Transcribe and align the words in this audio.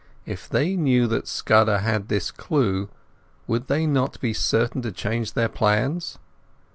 If 0.25 0.49
they 0.49 0.75
knew 0.75 1.05
that 1.09 1.27
Scudder 1.27 1.77
had 1.77 2.07
this 2.07 2.31
clue, 2.31 2.89
would 3.45 3.67
they 3.67 3.85
not 3.85 4.19
be 4.19 4.33
certain 4.33 4.81
to 4.81 4.91
change 4.91 5.33
their 5.33 5.47
plans? 5.47 6.17